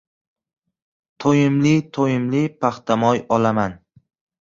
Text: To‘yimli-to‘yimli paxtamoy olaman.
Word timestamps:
To‘yimli-to‘yimli 1.25 2.43
paxtamoy 2.61 3.25
olaman. 3.39 3.81